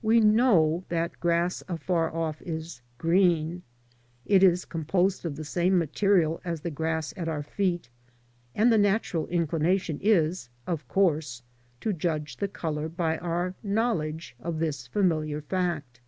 [0.00, 3.64] We know that grass afar off is green;
[4.24, 7.90] it is com posed of the same material as the grass at our feet,
[8.54, 11.42] and the natural inclination is, of course,
[11.82, 16.00] to judge the colour by our know ledge of this familiar fact.